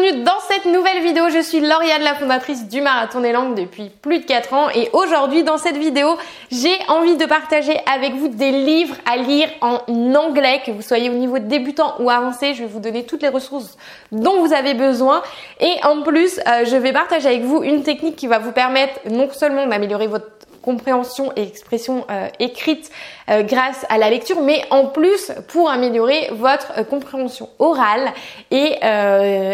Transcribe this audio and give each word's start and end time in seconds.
bienvenue 0.00 0.22
dans 0.22 0.38
cette 0.48 0.66
nouvelle 0.66 1.02
vidéo. 1.02 1.28
Je 1.30 1.42
suis 1.42 1.60
Lauriane, 1.60 2.02
la 2.02 2.14
fondatrice 2.14 2.68
du 2.68 2.80
Marathon 2.80 3.20
des 3.20 3.32
Langues 3.32 3.54
depuis 3.54 3.90
plus 4.02 4.18
de 4.18 4.24
4 4.24 4.52
ans 4.52 4.68
et 4.70 4.90
aujourd'hui 4.92 5.44
dans 5.44 5.58
cette 5.58 5.76
vidéo, 5.76 6.16
j'ai 6.50 6.76
envie 6.88 7.16
de 7.16 7.24
partager 7.26 7.78
avec 7.92 8.14
vous 8.14 8.28
des 8.28 8.50
livres 8.50 8.94
à 9.10 9.16
lire 9.16 9.48
en 9.60 9.80
anglais, 10.14 10.62
que 10.64 10.70
vous 10.70 10.82
soyez 10.82 11.10
au 11.10 11.14
niveau 11.14 11.38
débutant 11.38 11.94
ou 12.00 12.10
avancé. 12.10 12.54
Je 12.54 12.60
vais 12.60 12.68
vous 12.68 12.80
donner 12.80 13.04
toutes 13.04 13.22
les 13.22 13.28
ressources 13.28 13.76
dont 14.12 14.40
vous 14.44 14.52
avez 14.52 14.74
besoin 14.74 15.22
et 15.60 15.74
en 15.84 16.02
plus, 16.02 16.38
euh, 16.46 16.64
je 16.64 16.76
vais 16.76 16.92
partager 16.92 17.28
avec 17.28 17.42
vous 17.42 17.62
une 17.62 17.82
technique 17.82 18.16
qui 18.16 18.26
va 18.26 18.38
vous 18.38 18.52
permettre 18.52 18.94
non 19.10 19.28
seulement 19.32 19.66
d'améliorer 19.66 20.06
votre 20.06 20.37
compréhension 20.68 21.32
et 21.34 21.44
expression 21.44 22.04
euh, 22.10 22.28
écrite 22.40 22.90
euh, 23.30 23.42
grâce 23.42 23.86
à 23.88 23.96
la 23.96 24.10
lecture, 24.10 24.42
mais 24.42 24.62
en 24.68 24.84
plus 24.84 25.32
pour 25.48 25.70
améliorer 25.70 26.28
votre 26.32 26.72
euh, 26.76 26.84
compréhension 26.84 27.48
orale 27.58 28.12
et, 28.50 28.74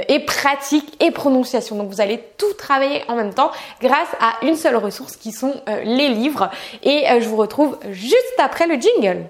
et 0.09 0.21
pratique 0.21 0.97
et 1.01 1.13
prononciation. 1.13 1.77
Donc 1.77 1.89
vous 1.89 2.01
allez 2.01 2.19
tout 2.37 2.53
travailler 2.55 3.03
en 3.07 3.15
même 3.15 3.33
temps 3.33 3.53
grâce 3.81 4.09
à 4.21 4.45
une 4.45 4.57
seule 4.57 4.77
ressource 4.77 5.17
qui 5.17 5.31
sont 5.31 5.55
les 5.85 6.09
livres. 6.09 6.51
Et 6.83 7.05
je 7.21 7.29
vous 7.29 7.37
retrouve 7.37 7.79
juste 7.91 8.39
après 8.39 8.67
le 8.67 8.75
jingle. 8.75 9.27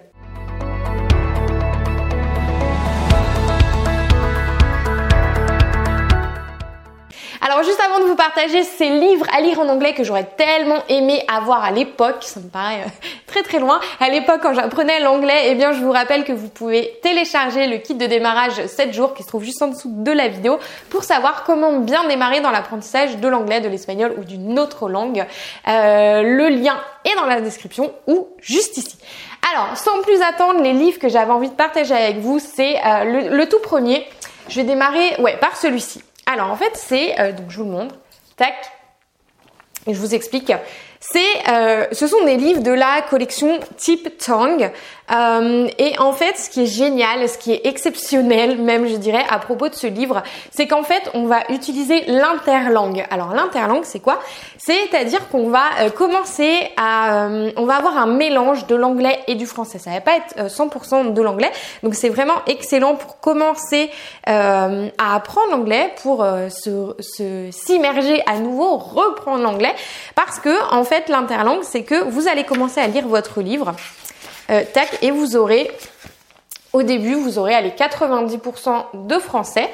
Juste 7.64 7.80
avant 7.80 8.00
de 8.00 8.04
vous 8.04 8.16
partager 8.16 8.62
ces 8.62 8.88
livres 8.88 9.26
à 9.36 9.40
lire 9.40 9.58
en 9.60 9.68
anglais 9.68 9.94
que 9.94 10.04
j'aurais 10.04 10.24
tellement 10.24 10.82
aimé 10.88 11.24
avoir 11.28 11.64
à 11.64 11.70
l'époque, 11.70 12.22
ça 12.22 12.40
me 12.40 12.48
paraît 12.48 12.82
euh, 12.86 13.08
très 13.26 13.42
très 13.42 13.58
loin, 13.58 13.80
à 14.00 14.08
l'époque 14.08 14.40
quand 14.42 14.54
j'apprenais 14.54 15.00
l'anglais, 15.00 15.46
eh 15.46 15.54
bien 15.54 15.72
je 15.72 15.80
vous 15.80 15.90
rappelle 15.92 16.24
que 16.24 16.32
vous 16.32 16.48
pouvez 16.48 16.98
télécharger 17.02 17.66
le 17.66 17.78
kit 17.78 17.94
de 17.94 18.06
démarrage 18.06 18.66
7 18.66 18.92
jours 18.92 19.14
qui 19.14 19.22
se 19.22 19.28
trouve 19.28 19.44
juste 19.44 19.62
en 19.62 19.68
dessous 19.68 19.90
de 19.90 20.12
la 20.12 20.28
vidéo 20.28 20.58
pour 20.90 21.04
savoir 21.04 21.44
comment 21.44 21.78
bien 21.78 22.06
démarrer 22.06 22.40
dans 22.40 22.50
l'apprentissage 22.50 23.16
de 23.18 23.28
l'anglais, 23.28 23.60
de 23.60 23.68
l'espagnol 23.68 24.14
ou 24.18 24.24
d'une 24.24 24.58
autre 24.58 24.88
langue. 24.88 25.24
Euh, 25.68 26.22
le 26.22 26.48
lien 26.48 26.76
est 27.04 27.14
dans 27.16 27.26
la 27.26 27.40
description 27.40 27.92
ou 28.06 28.28
juste 28.40 28.76
ici. 28.76 28.96
Alors, 29.52 29.76
sans 29.76 30.00
plus 30.02 30.20
attendre, 30.22 30.62
les 30.62 30.72
livres 30.72 30.98
que 30.98 31.08
j'avais 31.08 31.32
envie 31.32 31.50
de 31.50 31.54
partager 31.54 31.94
avec 31.94 32.18
vous, 32.18 32.38
c'est 32.38 32.76
euh, 32.84 33.04
le, 33.04 33.36
le 33.36 33.48
tout 33.48 33.60
premier. 33.60 34.06
Je 34.48 34.56
vais 34.60 34.66
démarrer 34.66 35.16
ouais, 35.20 35.36
par 35.38 35.56
celui-ci. 35.56 36.02
Alors 36.26 36.50
en 36.50 36.56
fait 36.56 36.72
c'est, 36.74 37.20
euh, 37.20 37.32
donc 37.32 37.50
je 37.50 37.58
vous 37.58 37.64
le 37.64 37.70
montre, 37.70 37.96
tac, 38.36 38.54
et 39.86 39.94
je 39.94 40.00
vous 40.00 40.14
explique. 40.14 40.52
C'est, 41.12 41.50
euh, 41.50 41.86
ce 41.92 42.06
sont 42.06 42.24
des 42.24 42.36
livres 42.36 42.62
de 42.62 42.70
la 42.70 43.02
collection 43.02 43.60
Tip 43.76 44.16
Tongue. 44.16 44.70
Euh, 45.12 45.68
et 45.78 45.98
en 45.98 46.12
fait, 46.12 46.38
ce 46.38 46.48
qui 46.48 46.62
est 46.62 46.66
génial, 46.66 47.28
ce 47.28 47.36
qui 47.36 47.52
est 47.52 47.66
exceptionnel, 47.66 48.58
même 48.58 48.86
je 48.86 48.96
dirais, 48.96 49.24
à 49.28 49.38
propos 49.38 49.68
de 49.68 49.74
ce 49.74 49.86
livre, 49.86 50.22
c'est 50.50 50.66
qu'en 50.66 50.82
fait, 50.82 51.10
on 51.12 51.26
va 51.26 51.40
utiliser 51.50 52.04
l'interlangue. 52.06 53.04
Alors 53.10 53.34
l'interlangue, 53.34 53.84
c'est 53.84 54.00
quoi? 54.00 54.20
C'est-à-dire 54.56 55.28
qu'on 55.28 55.50
va 55.50 55.64
euh, 55.80 55.90
commencer 55.90 56.70
à, 56.78 57.26
euh, 57.26 57.50
on 57.56 57.66
va 57.66 57.76
avoir 57.76 57.98
un 57.98 58.06
mélange 58.06 58.66
de 58.66 58.74
l'anglais 58.74 59.20
et 59.26 59.34
du 59.34 59.46
français. 59.46 59.78
Ça 59.78 59.90
va 59.90 60.00
pas 60.00 60.16
être 60.16 60.48
100% 60.48 61.12
de 61.12 61.22
l'anglais, 61.22 61.50
donc 61.82 61.94
c'est 61.94 62.08
vraiment 62.08 62.42
excellent 62.46 62.94
pour 62.94 63.20
commencer 63.20 63.90
à 64.26 65.14
apprendre 65.14 65.50
l'anglais, 65.50 65.92
pour 66.02 66.24
se 66.48 67.50
s'immerger 67.50 68.22
à 68.26 68.38
nouveau, 68.38 68.76
reprendre 68.76 69.42
l'anglais, 69.42 69.74
parce 70.14 70.38
que 70.38 70.72
en 70.72 70.84
fait 70.84 70.93
l'interlangue, 71.08 71.62
c'est 71.62 71.82
que 71.82 72.04
vous 72.04 72.28
allez 72.28 72.44
commencer 72.44 72.80
à 72.80 72.86
lire 72.86 73.06
votre 73.06 73.40
livre, 73.40 73.74
euh, 74.50 74.62
tac, 74.72 74.98
et 75.02 75.10
vous 75.10 75.36
aurez, 75.36 75.70
au 76.72 76.82
début, 76.82 77.14
vous 77.14 77.38
aurez 77.38 77.54
allez 77.54 77.70
90% 77.70 79.06
de 79.06 79.18
français, 79.18 79.70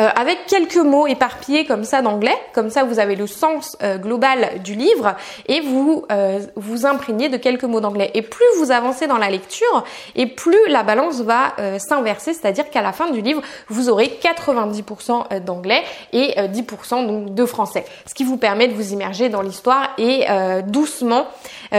euh, 0.00 0.08
avec 0.16 0.46
quelques 0.46 0.76
mots 0.76 1.06
éparpillés 1.06 1.66
comme 1.66 1.84
ça 1.84 2.02
d'anglais. 2.02 2.34
Comme 2.52 2.68
ça, 2.68 2.82
vous 2.82 2.98
avez 2.98 3.14
le 3.14 3.28
sens 3.28 3.76
euh, 3.82 3.96
global 3.96 4.60
du 4.64 4.74
livre 4.74 5.14
et 5.46 5.60
vous 5.60 6.04
euh, 6.10 6.40
vous 6.56 6.84
imprégnez 6.84 7.28
de 7.28 7.36
quelques 7.36 7.62
mots 7.62 7.80
d'anglais. 7.80 8.10
Et 8.14 8.22
plus 8.22 8.44
vous 8.58 8.72
avancez 8.72 9.06
dans 9.06 9.18
la 9.18 9.30
lecture, 9.30 9.84
et 10.16 10.26
plus 10.26 10.58
la 10.68 10.82
balance 10.82 11.20
va 11.20 11.54
s'inverser, 11.78 12.32
c'est-à-dire 12.32 12.70
qu'à 12.70 12.82
la 12.82 12.92
fin 12.92 13.10
du 13.10 13.20
livre, 13.20 13.42
vous 13.68 13.88
aurez 13.88 14.18
90% 14.22 15.40
d'anglais 15.40 15.82
et 16.12 16.34
10% 16.36 17.06
donc 17.06 17.34
de 17.34 17.46
français. 17.46 17.84
Ce 18.06 18.14
qui 18.14 18.24
vous 18.24 18.36
permet 18.36 18.68
de 18.68 18.74
vous 18.74 18.92
immerger 18.92 19.28
dans 19.28 19.42
l'histoire 19.42 19.90
et 19.98 20.26
doucement, 20.66 21.26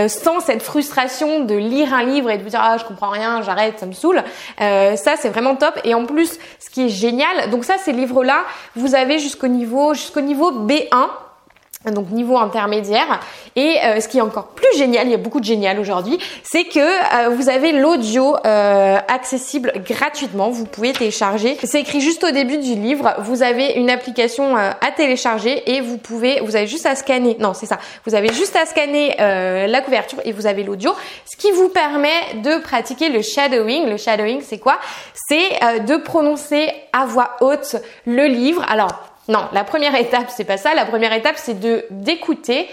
sans 0.07 0.39
cette 0.39 0.61
frustration 0.61 1.43
de 1.43 1.55
lire 1.55 1.93
un 1.93 2.03
livre 2.03 2.29
et 2.29 2.37
de 2.37 2.43
vous 2.43 2.49
dire 2.49 2.61
ah 2.61 2.77
je 2.77 2.85
comprends 2.85 3.09
rien, 3.09 3.41
j'arrête, 3.41 3.79
ça 3.79 3.85
me 3.85 3.93
saoule. 3.93 4.23
ça 4.57 5.15
c'est 5.17 5.29
vraiment 5.29 5.55
top. 5.55 5.79
Et 5.83 5.93
en 5.93 6.05
plus, 6.05 6.39
ce 6.59 6.69
qui 6.69 6.85
est 6.85 6.89
génial, 6.89 7.49
donc 7.49 7.65
ça 7.65 7.75
c'est 7.83 7.93
là 8.23 8.43
vous 8.75 8.95
avez 8.95 9.19
jusqu'au 9.19 9.47
niveau, 9.47 9.93
jusqu'au 9.93 10.21
niveau 10.21 10.51
B1 10.51 11.07
donc 11.91 12.09
niveau 12.09 12.37
intermédiaire. 12.37 13.19
Et 13.55 13.77
euh, 13.83 13.99
ce 13.99 14.07
qui 14.07 14.17
est 14.17 14.21
encore 14.21 14.47
plus 14.47 14.77
génial, 14.77 15.07
il 15.07 15.11
y 15.11 15.13
a 15.13 15.17
beaucoup 15.17 15.39
de 15.39 15.45
génial 15.45 15.79
aujourd'hui, 15.79 16.17
c'est 16.43 16.65
que 16.65 16.79
euh, 16.79 17.29
vous 17.29 17.49
avez 17.49 17.71
l'audio 17.71 18.35
euh, 18.45 18.97
accessible 19.07 19.73
gratuitement. 19.87 20.49
Vous 20.49 20.65
pouvez 20.65 20.93
télécharger. 20.93 21.57
C'est 21.63 21.81
écrit 21.81 22.01
juste 22.01 22.23
au 22.23 22.31
début 22.31 22.57
du 22.57 22.75
livre. 22.75 23.15
Vous 23.19 23.43
avez 23.43 23.73
une 23.73 23.89
application 23.89 24.55
à 24.55 24.91
télécharger 24.95 25.71
et 25.71 25.81
vous 25.81 25.97
pouvez, 25.97 26.39
vous 26.41 26.55
avez 26.55 26.67
juste 26.67 26.85
à 26.85 26.95
scanner. 26.95 27.37
Non, 27.39 27.53
c'est 27.53 27.65
ça. 27.65 27.79
Vous 28.05 28.15
avez 28.15 28.33
juste 28.33 28.55
à 28.55 28.65
scanner 28.65 29.15
la 29.17 29.81
couverture 29.81 30.19
et 30.25 30.31
vous 30.31 30.47
avez 30.47 30.63
l'audio, 30.63 30.91
ce 31.25 31.35
qui 31.35 31.51
vous 31.51 31.69
permet 31.69 32.09
de 32.43 32.61
pratiquer 32.61 33.09
le 33.09 33.21
shadowing. 33.21 33.89
Le 33.89 33.97
shadowing, 33.97 34.41
c'est 34.41 34.59
quoi? 34.59 34.77
C'est 35.29 35.81
de 35.85 35.97
prononcer 35.97 36.69
à 36.93 37.05
voix 37.05 37.31
haute 37.41 37.75
le 38.05 38.25
livre. 38.25 38.63
Alors 38.69 39.14
non, 39.27 39.45
la 39.53 39.63
première 39.63 39.95
étape, 39.95 40.29
c'est 40.29 40.43
pas 40.43 40.57
ça. 40.57 40.73
La 40.73 40.85
première 40.85 41.13
étape, 41.13 41.35
c'est 41.37 41.59
de 41.59 41.85
d'écouter 41.89 42.67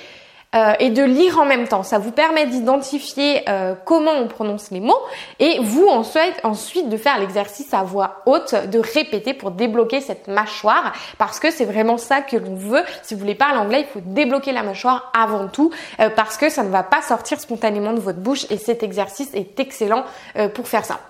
euh, 0.55 0.75
et 0.81 0.91
de 0.91 1.03
lire 1.03 1.41
en 1.41 1.47
même 1.47 1.67
temps. 1.67 1.83
Ça 1.83 1.99
vous 1.99 2.11
permet 2.11 2.45
d'identifier 2.45 3.43
euh, 3.49 3.75
comment 3.87 4.13
on 4.13 4.29
prononce 4.29 4.71
les 4.71 4.81
mots 4.81 5.01
et 5.39 5.59
vous 5.63 5.87
ensuite, 5.87 6.39
ensuite 6.45 6.91
de 6.91 6.99
faire 6.99 7.19
l'exercice 7.19 7.73
à 7.73 7.83
voix 7.83 8.21
haute, 8.27 8.55
de 8.71 8.79
répéter 8.79 9.33
pour 9.33 9.51
débloquer 9.51 10.03
cette 10.03 10.29
mâchoire 10.29 10.93
parce 11.17 11.41
que 11.41 11.51
c'est 11.51 11.65
vraiment 11.65 11.97
ça 11.97 12.21
que 12.21 12.37
l'on 12.37 12.55
veut. 12.55 12.83
Si 13.03 13.15
vous 13.15 13.21
voulez 13.21 13.35
parler 13.35 13.61
anglais, 13.61 13.81
il 13.81 13.87
faut 13.87 14.05
débloquer 14.05 14.53
la 14.53 14.63
mâchoire 14.63 15.11
avant 15.19 15.49
tout 15.49 15.71
euh, 16.01 16.11
parce 16.11 16.37
que 16.37 16.51
ça 16.51 16.65
ne 16.65 16.69
va 16.69 16.83
pas 16.83 17.01
sortir 17.01 17.41
spontanément 17.41 17.95
de 17.95 18.01
votre 18.01 18.19
bouche 18.19 18.45
et 18.51 18.59
cet 18.59 18.83
exercice 18.83 19.33
est 19.33 19.59
excellent 19.59 20.05
pour 20.55 20.69
faire 20.69 20.85
ça. 20.85 21.01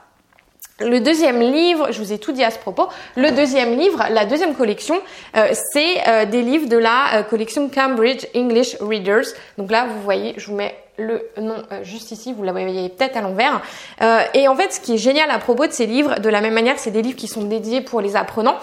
Le 0.81 1.01
deuxième 1.01 1.41
livre, 1.41 1.93
je 1.93 1.99
vous 1.99 2.13
ai 2.13 2.19
tout 2.19 2.33
dit 2.33 2.43
à 2.43 2.51
ce 2.51 2.59
propos, 2.59 2.89
le 3.15 3.31
deuxième 3.31 3.79
livre, 3.79 4.05
la 4.11 4.25
deuxième 4.25 4.55
collection, 4.55 4.97
euh, 5.37 5.49
c'est 5.53 6.09
euh, 6.09 6.25
des 6.25 6.41
livres 6.43 6.67
de 6.67 6.79
la 6.79 7.17
euh, 7.17 7.23
collection 7.23 7.69
Cambridge 7.69 8.27
English 8.35 8.77
Readers. 8.81 9.27
Donc 9.59 9.71
là, 9.71 9.87
vous 9.87 10.01
voyez, 10.01 10.35
je 10.39 10.47
vous 10.47 10.57
mets 10.57 10.75
le 10.97 11.31
nom 11.39 11.57
juste 11.83 12.11
ici, 12.11 12.33
vous 12.33 12.43
la 12.43 12.53
voyez 12.53 12.89
peut-être 12.89 13.17
à 13.17 13.23
l'envers. 13.23 13.63
et 14.35 14.47
en 14.47 14.55
fait, 14.55 14.75
ce 14.75 14.81
qui 14.81 14.95
est 14.95 14.99
génial 14.99 15.31
à 15.31 15.39
propos 15.39 15.67
de 15.67 15.73
ces 15.73 15.87
livres, 15.87 16.21
de 16.21 16.29
la 16.29 16.43
même 16.43 16.53
manière, 16.53 16.79
c'est 16.79 16.91
des 16.91 17.01
livres 17.01 17.17
qui 17.17 17.29
sont 17.29 17.45
dédiés 17.45 17.81
pour 17.81 18.03
les 18.03 18.15
apprenants. 18.15 18.59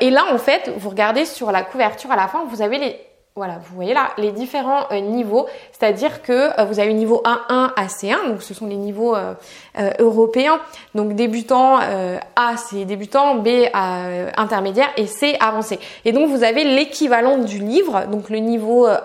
et 0.00 0.10
là, 0.10 0.24
en 0.32 0.38
fait, 0.38 0.72
vous 0.76 0.90
regardez 0.90 1.24
sur 1.24 1.52
la 1.52 1.62
couverture 1.62 2.10
à 2.10 2.16
la 2.16 2.26
fin, 2.26 2.44
vous 2.50 2.60
avez 2.60 2.78
les 2.78 2.96
voilà, 3.36 3.58
vous 3.68 3.74
voyez 3.74 3.94
là 3.94 4.10
les 4.16 4.30
différents 4.30 4.84
euh, 4.92 5.00
niveaux, 5.00 5.48
c'est-à-dire 5.72 6.22
que 6.22 6.56
euh, 6.60 6.66
vous 6.66 6.78
avez 6.78 6.94
niveau 6.94 7.20
A1 7.24 7.72
à 7.74 7.86
C1, 7.86 8.28
donc 8.28 8.44
ce 8.44 8.54
sont 8.54 8.68
les 8.68 8.76
niveaux 8.76 9.16
euh, 9.16 9.34
européens. 9.98 10.60
Donc 10.94 11.16
débutant 11.16 11.78
A 11.78 12.56
c'est 12.56 12.84
débutant, 12.84 13.34
B 13.34 13.48
intermédiaire 14.36 14.86
et 14.96 15.08
C 15.08 15.36
avancé. 15.40 15.80
Et 16.04 16.12
donc 16.12 16.30
vous 16.30 16.44
avez 16.44 16.62
l'équivalent 16.62 17.38
du 17.38 17.58
livre, 17.58 18.06
donc 18.06 18.30
le 18.30 18.38
niveau 18.38 18.86
1, 18.86 19.00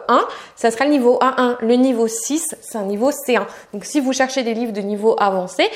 ça 0.56 0.70
sera 0.70 0.86
le 0.86 0.92
niveau 0.92 1.18
A1. 1.20 1.56
Le 1.62 1.74
niveau 1.74 2.08
6, 2.08 2.56
c'est 2.62 2.78
un 2.78 2.84
niveau 2.84 3.10
C1. 3.10 3.48
Donc 3.74 3.84
si 3.84 4.00
vous 4.00 4.14
cherchez 4.14 4.44
des 4.44 4.54
livres 4.54 4.74
de 4.74 4.82
niveau 4.82 5.16
avancé, 5.20 5.68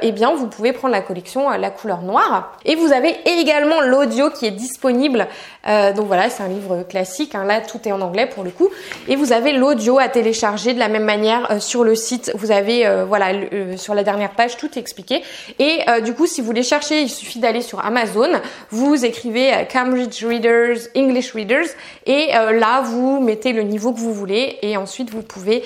eh 0.00 0.12
bien 0.12 0.32
vous 0.32 0.46
pouvez 0.46 0.72
prendre 0.72 0.92
la 0.92 1.02
collection 1.02 1.50
la 1.50 1.70
couleur 1.70 2.02
noire. 2.02 2.56
Et 2.64 2.76
vous 2.76 2.92
avez 2.92 3.16
également 3.24 3.80
l'audio 3.80 4.30
qui 4.30 4.46
est 4.46 4.52
disponible. 4.52 5.26
donc 5.66 6.06
voilà, 6.06 6.30
c'est 6.30 6.44
un 6.44 6.48
livre 6.48 6.84
classique. 6.84 7.34
Hein. 7.34 7.44
Là 7.44 7.60
tout 7.60 7.80
est 7.84 7.95
en 7.95 7.95
anglais 8.00 8.26
pour 8.26 8.44
le 8.44 8.50
coup. 8.50 8.68
Et 9.08 9.16
vous 9.16 9.32
avez 9.32 9.52
l'audio 9.52 9.98
à 9.98 10.08
télécharger 10.08 10.74
de 10.74 10.78
la 10.78 10.88
même 10.88 11.04
manière 11.04 11.50
euh, 11.50 11.60
sur 11.60 11.84
le 11.84 11.94
site. 11.94 12.32
Vous 12.34 12.50
avez 12.50 12.86
euh, 12.86 13.04
voilà 13.04 13.32
euh, 13.32 13.76
sur 13.76 13.94
la 13.94 14.02
dernière 14.02 14.30
page 14.30 14.56
tout 14.56 14.78
expliqué. 14.78 15.22
Et 15.58 15.80
du 16.02 16.14
coup, 16.14 16.26
si 16.26 16.40
vous 16.40 16.46
voulez 16.46 16.62
chercher, 16.62 17.02
il 17.02 17.08
suffit 17.08 17.38
d'aller 17.38 17.62
sur 17.62 17.84
Amazon. 17.84 18.28
Vous 18.70 19.04
écrivez 19.04 19.66
Cambridge 19.72 20.24
Readers, 20.24 20.78
English 20.96 21.32
Readers, 21.32 21.66
et 22.06 22.28
là 22.28 22.82
vous 22.82 23.20
mettez 23.20 23.52
le 23.52 23.62
niveau 23.62 23.92
que 23.92 23.98
vous 23.98 24.12
voulez. 24.12 24.58
Et 24.62 24.76
ensuite 24.76 25.10
vous 25.10 25.22
pouvez 25.22 25.62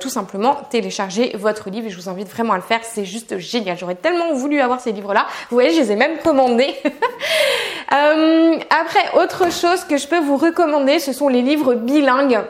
tout 0.00 0.08
simplement 0.08 0.56
télécharger 0.70 1.32
votre 1.36 1.70
livre. 1.70 1.86
Et 1.86 1.90
je 1.90 1.96
vous 1.96 2.08
invite 2.08 2.28
vraiment 2.28 2.54
à 2.54 2.56
le 2.56 2.62
faire. 2.62 2.80
C'est 2.82 3.04
juste 3.04 3.38
génial. 3.38 3.76
J'aurais 3.78 3.94
tellement 3.94 4.32
voulu 4.32 4.60
avoir 4.60 4.80
ces 4.80 4.92
livres-là. 4.92 5.26
Vous 5.50 5.56
voyez, 5.56 5.72
je 5.72 5.80
les 5.80 5.92
ai 5.92 5.96
même 5.96 6.18
commandés. 6.18 6.74
après, 7.90 9.22
autre 9.22 9.50
chose 9.52 9.84
que 9.84 9.96
je 9.96 10.06
peux 10.06 10.20
vous 10.20 10.36
recommander, 10.36 10.98
ce 10.98 11.12
sont 11.12 11.28
les 11.28 11.42
livres 11.42 11.57
bilingues. 11.64 12.40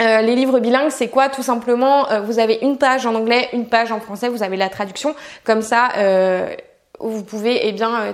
Euh, 0.00 0.22
les 0.22 0.34
livres 0.34 0.58
bilingues, 0.58 0.90
c'est 0.90 1.08
quoi 1.08 1.28
Tout 1.28 1.42
simplement, 1.42 2.10
euh, 2.10 2.20
vous 2.20 2.38
avez 2.38 2.58
une 2.62 2.78
page 2.78 3.06
en 3.06 3.14
anglais, 3.14 3.48
une 3.52 3.68
page 3.68 3.92
en 3.92 4.00
français, 4.00 4.28
vous 4.28 4.42
avez 4.42 4.56
la 4.56 4.68
traduction. 4.68 5.14
Comme 5.44 5.62
ça, 5.62 5.90
euh, 5.98 6.52
vous 6.98 7.22
pouvez 7.22 7.68
eh 7.68 7.72
bien 7.72 8.12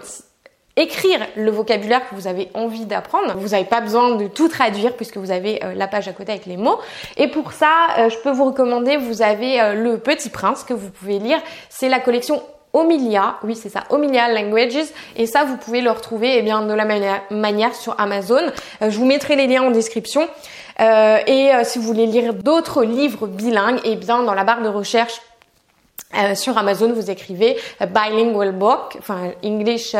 écrire 0.76 1.20
le 1.36 1.50
vocabulaire 1.50 2.08
que 2.08 2.14
vous 2.14 2.26
avez 2.26 2.48
envie 2.54 2.84
d'apprendre. 2.84 3.34
Vous 3.36 3.48
n'avez 3.48 3.64
pas 3.64 3.80
besoin 3.80 4.16
de 4.16 4.26
tout 4.26 4.48
traduire 4.48 4.94
puisque 4.94 5.16
vous 5.16 5.30
avez 5.30 5.60
la 5.74 5.88
page 5.88 6.08
à 6.08 6.12
côté 6.12 6.32
avec 6.32 6.46
les 6.46 6.56
mots. 6.56 6.78
Et 7.16 7.28
pour 7.28 7.52
ça, 7.52 7.68
je 8.08 8.16
peux 8.22 8.30
vous 8.30 8.46
recommander, 8.46 8.96
vous 8.96 9.20
avez 9.20 9.74
le 9.74 9.98
Petit 9.98 10.30
Prince 10.30 10.64
que 10.64 10.72
vous 10.72 10.88
pouvez 10.90 11.18
lire. 11.18 11.38
C'est 11.68 11.88
la 11.88 12.00
collection 12.00 12.42
Omilia, 12.72 13.36
oui 13.42 13.56
c'est 13.56 13.68
ça, 13.68 13.84
Omilia 13.90 14.32
Languages, 14.32 14.86
et 15.16 15.26
ça 15.26 15.44
vous 15.44 15.56
pouvez 15.56 15.80
le 15.80 15.90
retrouver 15.90 16.36
eh 16.38 16.42
bien 16.42 16.62
de 16.62 16.72
la 16.72 16.84
manière 17.30 17.74
sur 17.74 17.98
Amazon. 17.98 18.42
je 18.80 18.96
vous 18.96 19.06
mettrai 19.06 19.36
les 19.36 19.46
liens 19.46 19.62
en 19.62 19.70
description. 19.70 20.28
Euh, 20.80 21.18
et 21.26 21.54
euh, 21.54 21.62
si 21.64 21.78
vous 21.78 21.84
voulez 21.84 22.06
lire 22.06 22.32
d'autres 22.32 22.84
livres 22.84 23.26
bilingues, 23.26 23.80
eh 23.84 23.96
bien 23.96 24.22
dans 24.22 24.34
la 24.34 24.44
barre 24.44 24.62
de 24.62 24.68
recherche 24.68 25.20
euh, 26.16 26.34
sur 26.34 26.56
Amazon, 26.58 26.92
vous 26.92 27.10
écrivez 27.10 27.56
bilingual 27.80 28.52
book, 28.52 28.96
enfin 28.98 29.30
English 29.44 29.94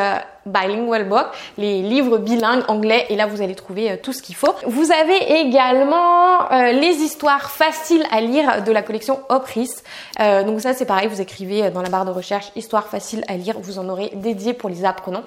bilingual 0.47 1.09
book, 1.09 1.27
les 1.59 1.83
livres 1.83 2.19
bilingues 2.19 2.65
anglais, 2.69 3.07
et 3.11 3.17
là 3.17 3.27
vous 3.27 3.43
allez 3.43 3.55
trouver 3.55 3.99
tout 4.03 4.13
ce 4.13 4.23
qu'il 4.23 4.35
faut. 4.35 4.55
Vous 4.67 4.91
avez 4.91 5.41
également 5.41 6.49
les 6.51 6.95
histoires 7.03 7.51
faciles 7.51 8.05
à 8.11 8.21
lire 8.21 8.65
de 8.65 8.73
la 8.73 8.83
collection 8.83 9.21
Opris. 9.29 9.71
donc 10.19 10.61
ça 10.61 10.75
c'est 10.75 10.87
pareil, 10.87 11.09
vous 11.09 11.21
écrivez 11.21 11.71
dans 11.71 11.83
la 11.83 11.91
barre 11.91 12.07
de 12.07 12.11
recherche 12.11 12.51
histoire 12.57 12.89
facile 12.89 13.23
à 13.29 13.37
lire, 13.37 13.57
vous 13.61 13.79
en 13.79 13.89
aurez 13.89 14.11
dédié 14.15 14.55
pour 14.55 14.69
les 14.69 14.85
apprenants, 14.85 15.23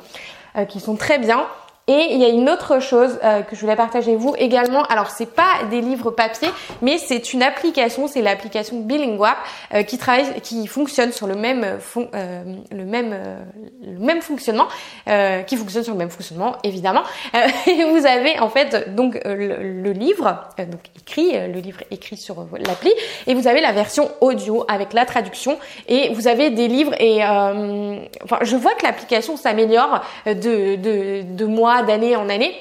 qui 0.67 0.79
sont 0.79 0.95
très 0.95 1.19
bien. 1.19 1.45
Et 1.87 2.13
il 2.13 2.19
y 2.19 2.23
a 2.23 2.29
une 2.29 2.49
autre 2.49 2.79
chose 2.79 3.19
euh, 3.25 3.41
que 3.41 3.57
je 3.57 3.61
voulais 3.61 3.75
partager 3.75 4.11
avec 4.11 4.21
vous 4.21 4.33
également. 4.37 4.83
Alors 4.83 5.09
c'est 5.09 5.25
pas 5.25 5.65
des 5.69 5.81
livres 5.81 6.11
papier, 6.11 6.47
mais 6.81 6.97
c'est 6.97 7.33
une 7.33 7.43
application, 7.43 8.07
c'est 8.07 8.21
l'application 8.21 8.79
Bilingwap 8.79 9.35
euh, 9.73 9.83
qui 9.83 9.97
travaille, 9.97 10.39
qui 10.41 10.65
fonctionne 10.67 11.11
sur 11.11 11.27
le 11.27 11.35
même 11.35 11.77
euh, 11.97 12.43
le 12.71 12.85
même 12.85 13.13
le 13.85 13.99
même 13.99 14.21
fonctionnement, 14.21 14.67
qui 15.45 15.57
fonctionne 15.57 15.83
sur 15.83 15.91
le 15.91 15.99
même 15.99 16.09
fonctionnement 16.09 16.55
évidemment. 16.63 17.03
et 17.33 17.83
vous 17.83 18.05
avez 18.05 18.39
en 18.39 18.49
fait 18.49 18.95
donc 18.95 19.19
le, 19.25 19.91
livre 19.91 20.47
donc 20.57 20.79
écrit, 20.95 21.33
le 21.33 21.59
livre 21.59 21.81
écrit 21.91 22.15
sur 22.15 22.47
l'appli, 22.65 22.93
et 23.27 23.33
vous 23.33 23.47
avez 23.47 23.59
la 23.59 23.73
version 23.73 24.09
audio 24.21 24.63
avec 24.69 24.93
la 24.93 25.05
traduction. 25.05 25.59
Et 25.89 26.13
vous 26.13 26.29
avez 26.29 26.49
des 26.49 26.69
livres 26.69 26.93
et 26.97 27.25
enfin 27.25 28.39
je 28.41 28.55
vois 28.55 28.73
que 28.75 28.85
l'application 28.85 29.35
s'améliore 29.35 30.01
de 30.25 30.77
de 30.77 31.23
de 31.23 31.45
mois 31.45 31.72
d'année 31.81 32.15
en 32.15 32.29
année. 32.29 32.53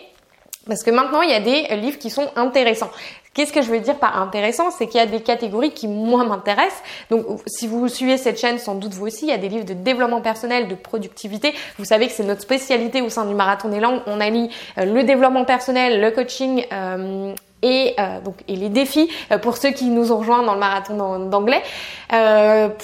Parce 0.67 0.85
que 0.85 0.91
maintenant, 0.91 1.23
il 1.23 1.31
y 1.31 1.35
a 1.35 1.41
des 1.41 1.77
livres 1.77 1.99
qui 1.99 2.09
sont 2.09 2.31
intéressants. 2.37 2.91
Qu'est-ce 3.35 3.53
que 3.53 3.63
je 3.63 3.71
veux 3.71 3.81
dire 3.81 3.99
par 3.99 4.21
intéressant? 4.21 4.71
C'est 4.71 4.87
qu'il 4.87 5.01
y 5.01 5.03
a 5.03 5.07
des 5.07 5.21
catégories 5.21 5.71
qui, 5.71 5.89
moi, 5.89 6.23
m'intéressent. 6.25 6.83
Donc, 7.09 7.25
si 7.47 7.67
vous 7.67 7.89
suivez 7.89 8.19
cette 8.19 8.39
chaîne, 8.39 8.59
sans 8.59 8.75
doute 8.75 8.93
vous 8.93 9.07
aussi, 9.07 9.25
il 9.25 9.31
y 9.31 9.33
a 9.33 9.39
des 9.39 9.49
livres 9.49 9.65
de 9.65 9.73
développement 9.73 10.21
personnel, 10.21 10.69
de 10.69 10.75
productivité. 10.75 11.55
Vous 11.79 11.87
savez 11.87 12.09
que 12.09 12.13
c'est 12.13 12.25
notre 12.25 12.43
spécialité 12.43 13.01
au 13.01 13.09
sein 13.09 13.25
du 13.25 13.35
Marathon 13.35 13.71
des 13.71 13.81
langues. 13.81 14.03
On 14.07 14.21
allie 14.21 14.51
euh, 14.77 14.85
le 14.85 15.03
développement 15.05 15.47
personnel, 15.47 16.03
le 16.03 16.11
coaching 16.11 16.67
euh, 16.73 17.33
et 17.63 17.95
euh, 17.99 18.21
donc 18.21 18.35
et 18.49 18.57
les 18.57 18.69
défis 18.69 19.09
pour 19.41 19.57
ceux 19.57 19.71
qui 19.71 19.87
nous 19.87 20.11
ont 20.11 20.19
rejoints 20.19 20.43
dans 20.43 20.55
le 20.55 20.59
marathon 20.59 21.29
d'anglais 21.29 21.63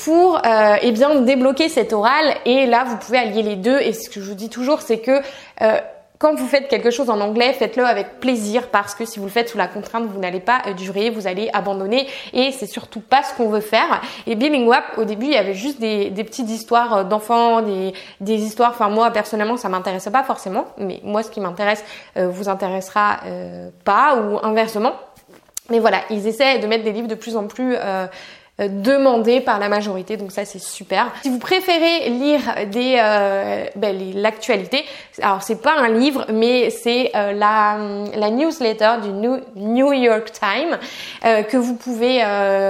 pour 0.05 0.41
eh 0.81 0.93
bien 0.93 1.17
débloquer 1.17 1.69
cet 1.69 1.93
oral 1.93 2.37
et 2.45 2.65
là 2.67 2.85
vous 2.85 2.97
pouvez 2.97 3.19
allier 3.19 3.43
les 3.43 3.57
deux 3.57 3.81
et 3.81 3.93
ce 3.93 4.09
que 4.09 4.21
je 4.21 4.29
vous 4.29 4.37
dis 4.37 4.49
toujours 4.49 4.81
c'est 4.81 5.01
que 5.01 5.21
quand 6.19 6.35
vous 6.35 6.47
faites 6.49 6.69
quelque 6.69 6.91
chose 6.91 7.11
en 7.11 7.21
anglais, 7.21 7.53
faites-le 7.53 7.85
avec 7.85 8.19
plaisir 8.19 8.69
parce 8.69 8.95
que 8.95 9.05
si 9.05 9.21
vous 9.21 9.27
le 9.27 9.31
faites 9.31 9.49
sous 9.49 9.59
la 9.59 9.69
contrainte, 9.69 10.05
vous 10.07 10.19
n'allez 10.19 10.41
pas 10.41 10.63
euh, 10.67 10.73
durer, 10.73 11.11
vous 11.11 11.27
allez 11.27 11.49
abandonner 11.53 12.09
et 12.33 12.51
c'est 12.51 12.67
surtout 12.67 13.01
pas 13.01 13.23
ce 13.23 13.35
qu'on 13.35 13.49
veut 13.49 13.61
faire. 13.61 14.01
Et 14.27 14.35
Billingwap, 14.35 14.85
au 14.97 15.05
début, 15.05 15.27
il 15.27 15.33
y 15.33 15.37
avait 15.37 15.55
juste 15.55 15.81
des, 15.81 16.11
petites 16.11 16.51
histoires 16.51 16.97
euh, 16.97 17.05
d'enfants, 17.05 17.63
des, 17.63 17.93
histoires. 18.35 18.71
Enfin, 18.71 18.89
moi 18.89 19.11
personnellement, 19.13 19.57
ça 19.57 19.69
m'intéressait 19.69 20.11
pas 20.11 20.25
forcément, 20.25 20.67
mais 20.77 21.01
moi, 21.05 21.23
ce 21.23 21.31
qui 21.31 21.41
m'intéresse 21.41 21.85
euh, 22.17 22.29
vous 22.29 22.49
intéressera 22.49 23.21
pas 23.85 24.17
ou 24.17 24.39
inversement. 24.43 24.95
Mais 25.71 25.81
voilà, 25.81 26.01
ils 26.09 26.27
essaient 26.27 26.59
de 26.59 26.67
mettre 26.67 26.85
des 26.85 26.93
livres 26.93 27.09
de 27.09 27.15
plus 27.15 27.37
en 27.37 27.47
plus 27.47 27.75
euh, 27.77 28.07
demandé 28.59 29.41
par 29.41 29.59
la 29.59 29.69
majorité, 29.69 30.17
donc 30.17 30.33
ça 30.33 30.45
c'est 30.45 30.59
super. 30.59 31.13
Si 31.23 31.29
vous 31.29 31.39
préférez 31.39 32.09
lire 32.11 32.41
des 32.71 32.97
euh, 33.01 33.67
ben, 33.77 33.97
l'actualité, 34.15 34.85
alors 35.23 35.43
c'est 35.43 35.63
pas 35.63 35.75
un 35.79 35.89
livre, 35.89 36.27
mais 36.33 36.71
c'est 36.71 37.13
euh, 37.15 37.33
la, 37.33 37.79
la 38.17 38.31
newsletter 38.31 38.95
du 39.03 39.11
New, 39.55 39.93
York 39.93 40.33
Times 40.33 40.79
que 41.23 41.57
vous 41.57 41.75
pouvez 41.75 42.23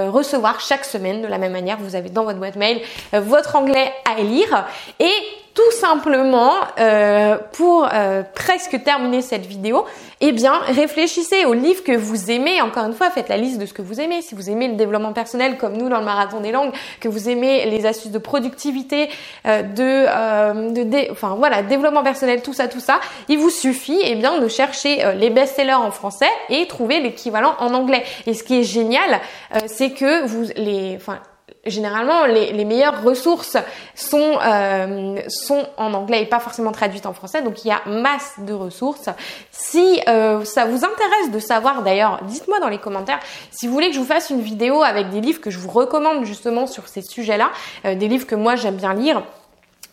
recevoir 0.07 0.59
chaque 0.59 0.85
semaine 0.85 1.21
de 1.21 1.27
la 1.27 1.37
même 1.37 1.51
manière. 1.51 1.77
Vous 1.79 1.95
avez 1.95 2.09
dans 2.09 2.23
votre 2.23 2.39
boîte 2.39 2.55
mail 2.55 2.81
votre 3.13 3.55
anglais 3.55 3.91
à 4.09 4.21
lire 4.21 4.65
et 4.99 5.11
tout 5.59 5.75
simplement, 5.75 6.53
euh, 6.79 7.37
pour 7.51 7.85
euh, 7.91 8.23
presque 8.33 8.81
terminer 8.81 9.21
cette 9.21 9.45
vidéo, 9.45 9.85
eh 10.21 10.31
bien, 10.31 10.53
réfléchissez 10.67 11.43
aux 11.43 11.53
livres 11.53 11.83
que 11.83 11.91
vous 11.91 12.31
aimez. 12.31 12.61
Encore 12.61 12.85
une 12.85 12.93
fois, 12.93 13.09
faites 13.09 13.27
la 13.27 13.35
liste 13.35 13.59
de 13.59 13.65
ce 13.65 13.73
que 13.73 13.81
vous 13.81 13.99
aimez. 13.99 14.21
Si 14.21 14.35
vous 14.35 14.49
aimez 14.49 14.69
le 14.69 14.75
développement 14.75 15.11
personnel, 15.11 15.57
comme 15.57 15.75
nous 15.75 15.89
dans 15.89 15.99
le 15.99 16.05
marathon 16.05 16.39
des 16.39 16.53
langues, 16.53 16.71
que 17.01 17.09
vous 17.09 17.27
aimez 17.27 17.69
les 17.69 17.85
astuces 17.85 18.11
de 18.11 18.19
productivité, 18.19 19.09
euh, 19.47 19.63
de, 19.63 20.81
de 20.81 21.11
enfin 21.11 21.35
voilà, 21.37 21.61
développement 21.61 22.03
personnel, 22.03 22.41
tout 22.41 22.53
ça, 22.53 22.69
tout 22.69 22.79
ça, 22.79 23.01
il 23.27 23.37
vous 23.37 23.49
suffit, 23.49 23.99
eh 24.01 24.15
bien, 24.15 24.39
de 24.39 24.47
chercher 24.47 25.13
les 25.17 25.29
best-sellers 25.29 25.73
en 25.73 25.91
français 25.91 26.29
et 26.47 26.67
trouver 26.67 27.01
l'équivalent 27.01 27.55
en 27.59 27.73
anglais. 27.73 28.05
Et 28.27 28.33
ce 28.33 28.43
qui 28.43 28.61
est 28.61 28.63
génial, 28.63 29.19
c'est 29.67 29.89
que 29.89 30.25
vous 30.25 30.45
les, 30.55 30.95
enfin 30.95 31.19
généralement 31.65 32.25
les, 32.25 32.53
les, 32.53 32.65
meilleures 32.65 33.03
ressources 33.03 33.57
sont 33.95 34.37
euh, 34.41 35.19
sont 35.27 35.67
en 35.77 35.93
anglais 35.93 36.21
et 36.21 36.25
pas 36.25 36.39
forcément 36.39 36.71
traduites 36.71 37.05
en 37.05 37.13
français. 37.13 37.41
Donc 37.41 37.65
il 37.65 37.67
y 37.67 37.71
a 37.71 37.81
masse 37.85 38.35
de 38.39 38.53
ressources. 38.53 39.09
Si 39.51 40.01
euh, 40.07 40.45
ça 40.45 40.65
vous 40.65 40.85
intéresse 40.85 41.31
de 41.31 41.39
savoir 41.39 41.83
d'ailleurs 41.83 42.21
dites-moi 42.23 42.59
dans 42.59 42.69
les 42.69 42.77
commentaires 42.77 43.19
si 43.51 43.67
vous 43.67 43.73
voulez 43.73 43.89
que 43.89 43.95
je 43.95 43.99
vous 43.99 44.05
fasse 44.05 44.29
une 44.29 44.41
vidéo 44.41 44.83
avec 44.83 45.09
des 45.09 45.21
livres 45.21 45.41
que 45.41 45.49
je 45.49 45.59
vous 45.59 45.69
recommande 45.69 46.23
justement 46.23 46.67
sur 46.67 46.87
ces 46.87 47.01
sujets 47.01 47.37
là 47.37 47.51
euh, 47.85 47.95
des 47.95 48.07
livres 48.07 48.25
que 48.25 48.35
moi 48.35 48.55
j'aime 48.55 48.75
bien 48.75 48.93
lire 48.93 49.23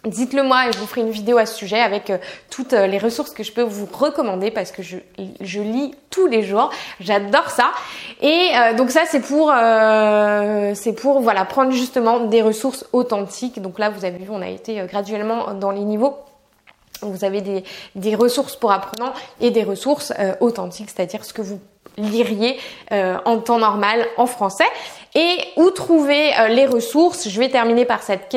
Dites-le 0.06 0.44
moi 0.44 0.68
et 0.68 0.72
je 0.72 0.78
vous 0.78 0.86
ferai 0.86 1.00
une 1.00 1.10
vidéo 1.10 1.36
à 1.36 1.46
ce 1.46 1.54
sujet 1.56 1.80
avec 1.80 2.10
euh, 2.10 2.18
toutes 2.48 2.74
euh, 2.74 2.86
les 2.86 2.98
ressources 2.98 3.30
que 3.30 3.42
je 3.42 3.50
peux 3.50 3.62
vous 3.62 3.86
recommander 3.86 4.52
parce 4.52 4.70
que 4.70 4.80
je, 4.80 4.98
lis 5.60 5.94
tous 6.10 6.28
les 6.28 6.44
jours. 6.44 6.70
J'adore 7.00 7.50
ça. 7.50 7.72
Et 8.20 8.50
euh, 8.54 8.74
donc 8.74 8.90
ça 8.90 9.00
c'est 9.06 9.20
pour 9.20 9.52
c'est 10.74 10.92
pour 10.92 11.20
voilà 11.20 11.44
prendre 11.44 11.72
justement 11.72 12.20
des 12.20 12.40
ressources 12.40 12.86
authentiques. 12.92 13.60
Donc 13.60 13.80
là 13.80 13.90
vous 13.90 14.04
avez 14.04 14.18
vu 14.18 14.30
on 14.30 14.42
a 14.42 14.48
été 14.48 14.80
graduellement 14.86 15.54
dans 15.54 15.72
les 15.72 15.82
niveaux. 15.82 16.16
Vous 17.02 17.24
avez 17.24 17.40
des, 17.40 17.64
des 17.96 18.14
ressources 18.14 18.56
pour 18.56 18.70
apprenants 18.70 19.12
et 19.40 19.50
des 19.50 19.64
ressources 19.64 20.12
authentiques, 20.40 20.88
c'est-à-dire 20.94 21.24
ce 21.24 21.34
que 21.34 21.42
vous 21.42 21.60
liriez 21.96 22.58
en 22.90 23.38
temps 23.38 23.58
normal 23.58 24.06
en 24.16 24.26
français. 24.26 24.64
Et 25.16 25.38
où 25.56 25.70
trouver 25.70 26.32
euh, 26.38 26.48
les 26.48 26.66
ressources? 26.66 27.26
Je 27.30 27.40
vais 27.40 27.48
terminer 27.48 27.86
par 27.86 28.02
cette 28.02 28.28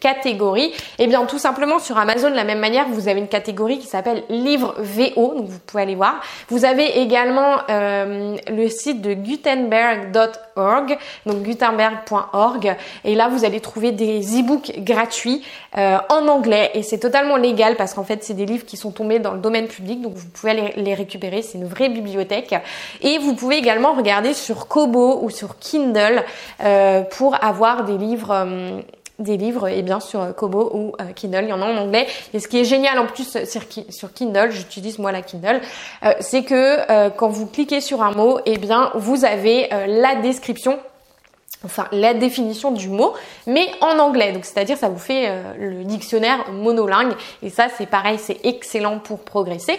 catégorie. 0.00 0.72
Eh 0.98 1.06
bien, 1.06 1.26
tout 1.26 1.38
simplement 1.38 1.78
sur 1.78 1.98
Amazon, 1.98 2.30
de 2.30 2.34
la 2.34 2.44
même 2.44 2.58
manière, 2.58 2.88
vous 2.88 3.08
avez 3.08 3.20
une 3.20 3.28
catégorie 3.28 3.78
qui 3.78 3.86
s'appelle 3.86 4.22
livre 4.30 4.74
VO, 4.78 5.34
donc 5.34 5.48
vous 5.48 5.58
pouvez 5.58 5.82
aller 5.82 5.94
voir. 5.94 6.22
Vous 6.48 6.64
avez 6.64 7.00
également 7.02 7.58
euh, 7.68 8.38
le 8.48 8.68
site 8.68 9.02
de 9.02 9.12
gutenberg.org, 9.12 10.96
donc 11.26 11.42
gutenberg.org, 11.42 12.76
et 13.04 13.14
là 13.14 13.28
vous 13.28 13.44
allez 13.44 13.60
trouver 13.60 13.92
des 13.92 14.40
e-books 14.40 14.72
gratuits 14.78 15.42
euh, 15.76 15.98
en 16.08 16.28
anglais, 16.28 16.70
et 16.72 16.82
c'est 16.82 16.98
totalement 16.98 17.36
légal 17.36 17.76
parce 17.76 17.92
qu'en 17.92 18.04
fait 18.04 18.24
c'est 18.24 18.32
des 18.32 18.46
livres 18.46 18.64
qui 18.64 18.78
sont 18.78 18.90
tombés 18.90 19.18
dans 19.18 19.32
le 19.32 19.40
domaine 19.40 19.66
public, 19.66 20.00
donc 20.00 20.14
vous 20.14 20.28
pouvez 20.28 20.52
aller 20.52 20.72
les 20.76 20.94
récupérer. 20.94 21.42
C'est 21.42 21.58
une 21.58 21.68
vraie 21.68 21.90
bibliothèque. 21.90 22.54
Et 23.02 23.18
vous 23.18 23.34
pouvez 23.34 23.56
également 23.56 23.94
regarder 23.94 24.32
sur 24.32 24.68
Kobo 24.68 25.20
ou 25.22 25.30
sur 25.30 25.58
Kindle 25.58 26.24
euh, 26.62 27.02
pour 27.02 27.42
avoir 27.42 27.84
des 27.84 27.98
livres 27.98 28.30
euh, 28.30 28.80
des 29.18 29.36
livres 29.36 29.68
et 29.68 29.82
bien 29.82 30.00
sur 30.00 30.34
Kobo 30.34 30.70
ou 30.74 30.92
euh, 31.00 31.12
Kindle, 31.14 31.42
il 31.44 31.50
y 31.50 31.52
en 31.52 31.62
a 31.62 31.66
en 31.66 31.76
anglais. 31.76 32.06
Et 32.32 32.40
ce 32.40 32.48
qui 32.48 32.58
est 32.58 32.64
génial 32.64 32.98
en 32.98 33.06
plus 33.06 33.36
sur, 33.44 34.12
Kindle, 34.12 34.50
j'utilise 34.50 34.98
moi 34.98 35.12
la 35.12 35.22
Kindle, 35.22 35.60
c'est 36.18 36.42
que 36.42 37.08
quand 37.10 37.28
vous 37.28 37.46
cliquez 37.46 37.80
sur 37.80 38.02
un 38.02 38.12
mot, 38.12 38.38
et 38.40 38.54
eh 38.54 38.58
bien 38.58 38.90
vous 38.94 39.24
avez 39.24 39.68
la 39.86 40.16
description 40.16 40.78
enfin 41.64 41.86
la 41.92 42.14
définition 42.14 42.72
du 42.72 42.88
mot, 42.88 43.12
mais 43.46 43.68
en 43.80 44.00
anglais. 44.00 44.32
Donc 44.32 44.44
c'est-à-dire 44.44 44.76
ça 44.76 44.88
vous 44.88 44.98
fait 44.98 45.30
le 45.56 45.84
dictionnaire 45.84 46.50
monolingue 46.50 47.12
et 47.44 47.50
ça 47.50 47.68
c'est 47.76 47.86
pareil, 47.86 48.18
c'est 48.18 48.44
excellent 48.44 48.98
pour 48.98 49.20
progresser. 49.20 49.78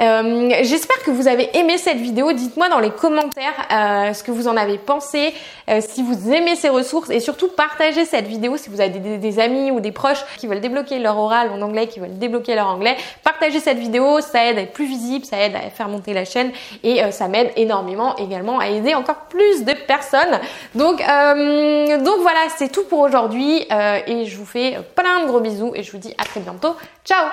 Euh, 0.00 0.50
j'espère 0.62 1.02
que 1.02 1.10
vous 1.10 1.28
avez 1.28 1.56
aimé 1.56 1.78
cette 1.78 1.98
vidéo. 1.98 2.32
Dites-moi 2.32 2.68
dans 2.68 2.78
les 2.78 2.90
commentaires 2.90 3.54
euh, 3.72 4.12
ce 4.12 4.22
que 4.22 4.30
vous 4.30 4.48
en 4.48 4.56
avez 4.56 4.78
pensé, 4.78 5.34
euh, 5.68 5.80
si 5.80 6.02
vous 6.02 6.32
aimez 6.32 6.56
ces 6.56 6.68
ressources 6.68 7.10
et 7.10 7.20
surtout 7.20 7.48
partagez 7.48 8.04
cette 8.04 8.26
vidéo 8.26 8.56
si 8.56 8.70
vous 8.70 8.80
avez 8.80 9.18
des, 9.18 9.38
amis 9.38 9.70
ou 9.70 9.80
des 9.80 9.92
proches 9.92 10.24
qui 10.36 10.46
veulent 10.46 10.60
débloquer 10.60 10.98
leur 10.98 11.18
oral 11.18 11.50
en 11.50 11.60
anglais, 11.62 11.86
qui 11.86 12.00
veulent 12.00 12.18
débloquer 12.18 12.54
leur 12.54 12.68
anglais. 12.68 12.96
Partagez 13.24 13.60
cette 13.60 13.78
vidéo, 13.78 14.20
ça 14.20 14.44
aide 14.46 14.58
à 14.58 14.62
être 14.62 14.72
plus 14.72 14.86
visible, 14.86 15.24
ça 15.24 15.38
aide 15.38 15.54
à 15.54 15.70
faire 15.70 15.88
monter 15.88 16.12
la 16.12 16.24
chaîne 16.24 16.50
et 16.82 17.00
ça 17.12 17.28
m'aide 17.28 17.52
énormément 17.56 18.16
également 18.16 18.58
à 18.58 18.68
aider 18.68 18.94
encore 18.94 19.26
plus 19.28 19.64
de 19.64 19.72
personnes. 19.72 20.40
Donc, 20.74 20.98
donc 20.98 22.20
voilà, 22.20 22.40
c'est 22.56 22.70
tout 22.70 22.84
pour 22.84 23.00
aujourd'hui 23.00 23.66
et 24.06 24.24
je 24.26 24.36
vous 24.36 24.46
fais 24.46 24.78
plein 24.94 25.20
de 25.20 25.26
gros 25.26 25.40
bisous 25.40 25.72
et 25.74 25.82
je 25.82 25.92
vous 25.92 25.98
dis 25.98 26.14
à 26.18 26.24
très 26.24 26.40
bientôt. 26.40 26.74
Ciao 27.04 27.26